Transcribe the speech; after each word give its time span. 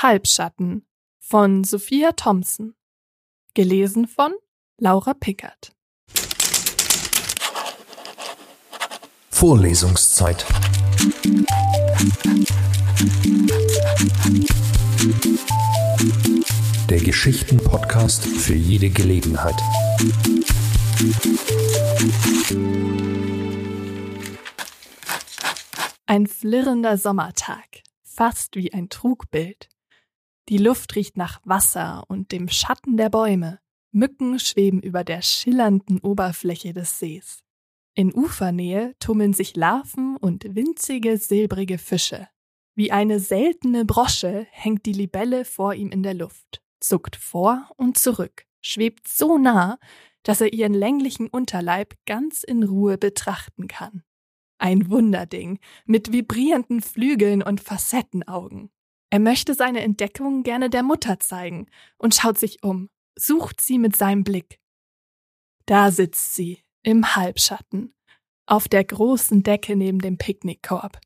Halbschatten 0.00 0.86
von 1.18 1.64
Sophia 1.64 2.12
Thompson. 2.12 2.76
Gelesen 3.54 4.06
von 4.06 4.32
Laura 4.78 5.12
Pickert. 5.12 5.72
Vorlesungszeit. 9.28 10.46
Der 16.88 17.00
Geschichten-Podcast 17.00 18.24
für 18.24 18.54
jede 18.54 18.90
Gelegenheit. 18.90 19.60
Ein 26.06 26.28
flirrender 26.28 26.96
Sommertag, 26.96 27.82
fast 28.04 28.54
wie 28.54 28.72
ein 28.72 28.90
Trugbild. 28.90 29.68
Die 30.48 30.58
Luft 30.58 30.96
riecht 30.96 31.18
nach 31.18 31.40
Wasser 31.44 32.04
und 32.08 32.32
dem 32.32 32.48
Schatten 32.48 32.96
der 32.96 33.10
Bäume. 33.10 33.60
Mücken 33.90 34.38
schweben 34.38 34.80
über 34.80 35.04
der 35.04 35.20
schillernden 35.20 36.00
Oberfläche 36.00 36.72
des 36.72 36.98
Sees. 36.98 37.44
In 37.94 38.14
Ufernähe 38.14 38.94
tummeln 38.98 39.34
sich 39.34 39.56
Larven 39.56 40.16
und 40.16 40.54
winzige 40.54 41.18
silbrige 41.18 41.76
Fische. 41.76 42.28
Wie 42.74 42.92
eine 42.92 43.20
seltene 43.20 43.84
Brosche 43.84 44.46
hängt 44.50 44.86
die 44.86 44.92
Libelle 44.92 45.44
vor 45.44 45.74
ihm 45.74 45.90
in 45.90 46.02
der 46.02 46.14
Luft, 46.14 46.62
zuckt 46.80 47.16
vor 47.16 47.68
und 47.76 47.98
zurück, 47.98 48.46
schwebt 48.62 49.06
so 49.06 49.36
nah, 49.36 49.78
dass 50.22 50.40
er 50.40 50.52
ihren 50.52 50.74
länglichen 50.74 51.28
Unterleib 51.28 51.94
ganz 52.06 52.42
in 52.42 52.62
Ruhe 52.62 52.96
betrachten 52.96 53.66
kann. 53.66 54.02
Ein 54.58 54.90
Wunderding 54.90 55.58
mit 55.84 56.12
vibrierenden 56.12 56.80
Flügeln 56.80 57.42
und 57.42 57.60
Facettenaugen. 57.60 58.70
Er 59.10 59.20
möchte 59.20 59.54
seine 59.54 59.80
Entdeckung 59.80 60.42
gerne 60.42 60.70
der 60.70 60.82
Mutter 60.82 61.18
zeigen 61.18 61.66
und 61.96 62.14
schaut 62.14 62.38
sich 62.38 62.62
um, 62.62 62.88
sucht 63.18 63.60
sie 63.60 63.78
mit 63.78 63.96
seinem 63.96 64.24
Blick. 64.24 64.60
Da 65.66 65.90
sitzt 65.90 66.34
sie, 66.34 66.62
im 66.82 67.16
Halbschatten, 67.16 67.94
auf 68.46 68.68
der 68.68 68.84
großen 68.84 69.42
Decke 69.42 69.76
neben 69.76 70.00
dem 70.00 70.18
Picknickkorb. 70.18 71.00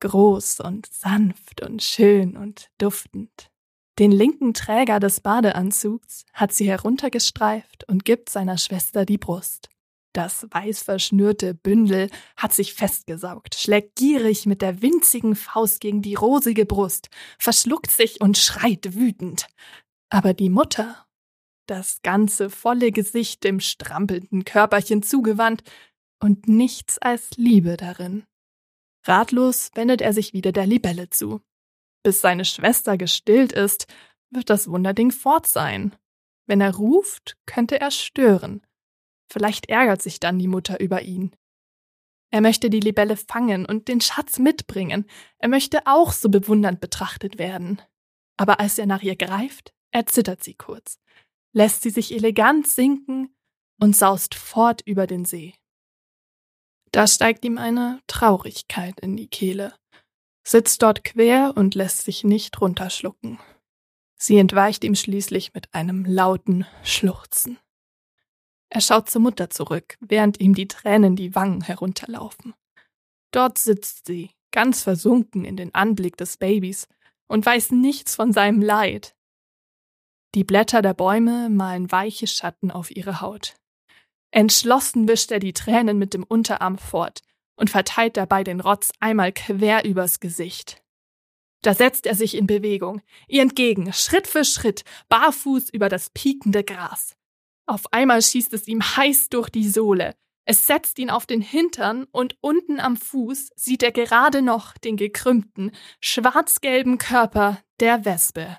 Groß 0.00 0.60
und 0.60 0.86
sanft 0.92 1.62
und 1.62 1.82
schön 1.82 2.36
und 2.36 2.70
duftend. 2.78 3.50
Den 3.98 4.10
linken 4.10 4.52
Träger 4.52 5.00
des 5.00 5.20
Badeanzugs 5.20 6.24
hat 6.32 6.52
sie 6.52 6.66
heruntergestreift 6.66 7.88
und 7.88 8.04
gibt 8.04 8.30
seiner 8.30 8.58
Schwester 8.58 9.04
die 9.04 9.18
Brust. 9.18 9.68
Das 10.12 10.46
weiß 10.50 10.82
verschnürte 10.82 11.54
Bündel 11.54 12.10
hat 12.36 12.52
sich 12.52 12.74
festgesaugt, 12.74 13.54
schlägt 13.54 13.96
gierig 13.96 14.44
mit 14.44 14.60
der 14.60 14.82
winzigen 14.82 15.34
Faust 15.34 15.80
gegen 15.80 16.02
die 16.02 16.14
rosige 16.14 16.66
Brust, 16.66 17.08
verschluckt 17.38 17.90
sich 17.90 18.20
und 18.20 18.36
schreit 18.36 18.94
wütend. 18.94 19.46
Aber 20.10 20.34
die 20.34 20.50
Mutter, 20.50 21.06
das 21.66 22.02
ganze 22.02 22.50
volle 22.50 22.92
Gesicht 22.92 23.44
dem 23.44 23.60
strampelnden 23.60 24.44
Körperchen 24.44 25.02
zugewandt 25.02 25.62
und 26.20 26.46
nichts 26.46 26.98
als 26.98 27.30
Liebe 27.36 27.78
darin. 27.78 28.24
Ratlos 29.04 29.70
wendet 29.74 30.02
er 30.02 30.12
sich 30.12 30.34
wieder 30.34 30.52
der 30.52 30.66
Libelle 30.66 31.08
zu. 31.08 31.40
Bis 32.02 32.20
seine 32.20 32.44
Schwester 32.44 32.98
gestillt 32.98 33.52
ist, 33.52 33.86
wird 34.30 34.50
das 34.50 34.68
Wunderding 34.68 35.10
fort 35.10 35.46
sein. 35.46 35.96
Wenn 36.46 36.60
er 36.60 36.74
ruft, 36.74 37.38
könnte 37.46 37.80
er 37.80 37.90
stören. 37.90 38.62
Vielleicht 39.32 39.70
ärgert 39.70 40.02
sich 40.02 40.20
dann 40.20 40.38
die 40.38 40.46
Mutter 40.46 40.78
über 40.78 41.00
ihn. 41.00 41.34
Er 42.30 42.42
möchte 42.42 42.68
die 42.68 42.80
Libelle 42.80 43.16
fangen 43.16 43.64
und 43.64 43.88
den 43.88 44.02
Schatz 44.02 44.38
mitbringen. 44.38 45.06
Er 45.38 45.48
möchte 45.48 45.86
auch 45.86 46.12
so 46.12 46.28
bewundernd 46.28 46.80
betrachtet 46.80 47.38
werden. 47.38 47.80
Aber 48.36 48.60
als 48.60 48.76
er 48.76 48.84
nach 48.84 49.00
ihr 49.00 49.16
greift, 49.16 49.72
erzittert 49.90 50.44
sie 50.44 50.52
kurz, 50.52 50.98
lässt 51.54 51.80
sie 51.80 51.88
sich 51.88 52.12
elegant 52.12 52.68
sinken 52.68 53.34
und 53.80 53.96
saust 53.96 54.34
fort 54.34 54.82
über 54.84 55.06
den 55.06 55.24
See. 55.24 55.54
Da 56.90 57.06
steigt 57.06 57.42
ihm 57.46 57.56
eine 57.56 58.02
Traurigkeit 58.08 59.00
in 59.00 59.16
die 59.16 59.28
Kehle, 59.28 59.74
sitzt 60.46 60.82
dort 60.82 61.04
quer 61.04 61.54
und 61.56 61.74
lässt 61.74 62.02
sich 62.02 62.22
nicht 62.22 62.60
runterschlucken. 62.60 63.38
Sie 64.18 64.36
entweicht 64.36 64.84
ihm 64.84 64.94
schließlich 64.94 65.54
mit 65.54 65.72
einem 65.72 66.04
lauten 66.04 66.66
Schluchzen. 66.82 67.58
Er 68.74 68.80
schaut 68.80 69.10
zur 69.10 69.20
Mutter 69.20 69.50
zurück, 69.50 69.98
während 70.00 70.40
ihm 70.40 70.54
die 70.54 70.66
Tränen 70.66 71.14
die 71.14 71.34
Wangen 71.34 71.60
herunterlaufen. 71.60 72.54
Dort 73.30 73.58
sitzt 73.58 74.06
sie, 74.06 74.30
ganz 74.50 74.82
versunken 74.82 75.44
in 75.44 75.58
den 75.58 75.74
Anblick 75.74 76.16
des 76.16 76.38
Babys, 76.38 76.88
und 77.28 77.44
weiß 77.44 77.72
nichts 77.72 78.14
von 78.14 78.32
seinem 78.32 78.62
Leid. 78.62 79.14
Die 80.34 80.42
Blätter 80.42 80.80
der 80.80 80.94
Bäume 80.94 81.50
malen 81.50 81.92
weiche 81.92 82.26
Schatten 82.26 82.70
auf 82.70 82.90
ihre 82.90 83.20
Haut. 83.20 83.56
Entschlossen 84.30 85.06
wischt 85.06 85.32
er 85.32 85.38
die 85.38 85.52
Tränen 85.52 85.98
mit 85.98 86.14
dem 86.14 86.22
Unterarm 86.22 86.78
fort 86.78 87.20
und 87.56 87.68
verteilt 87.68 88.16
dabei 88.16 88.42
den 88.42 88.60
Rotz 88.60 88.90
einmal 89.00 89.32
quer 89.32 89.84
übers 89.84 90.18
Gesicht. 90.18 90.82
Da 91.60 91.74
setzt 91.74 92.06
er 92.06 92.14
sich 92.14 92.34
in 92.34 92.46
Bewegung, 92.46 93.02
ihr 93.28 93.42
entgegen, 93.42 93.92
Schritt 93.92 94.26
für 94.26 94.46
Schritt, 94.46 94.82
barfuß 95.10 95.68
über 95.68 95.90
das 95.90 96.08
piekende 96.08 96.64
Gras. 96.64 97.16
Auf 97.66 97.92
einmal 97.92 98.22
schießt 98.22 98.52
es 98.54 98.66
ihm 98.66 98.82
heiß 98.82 99.28
durch 99.28 99.48
die 99.48 99.68
Sohle. 99.68 100.14
Es 100.44 100.66
setzt 100.66 100.98
ihn 100.98 101.10
auf 101.10 101.26
den 101.26 101.40
Hintern 101.40 102.06
und 102.10 102.36
unten 102.40 102.80
am 102.80 102.96
Fuß 102.96 103.50
sieht 103.54 103.84
er 103.84 103.92
gerade 103.92 104.42
noch 104.42 104.76
den 104.76 104.96
gekrümmten, 104.96 105.70
schwarzgelben 106.00 106.98
Körper 106.98 107.58
der 107.78 108.04
Wespe. 108.04 108.58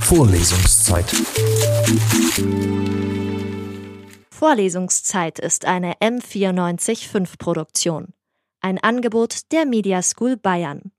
Vorlesungszeit. 0.00 1.06
Vorlesungszeit 4.30 5.38
ist 5.38 5.64
eine 5.64 5.94
M945 5.94 7.38
Produktion. 7.38 8.12
Ein 8.60 8.78
Angebot 8.78 9.52
der 9.52 9.66
Media 9.66 10.02
School 10.02 10.36
Bayern. 10.36 10.90